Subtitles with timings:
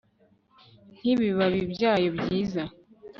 [0.97, 2.63] Nkibibabi byayo byiza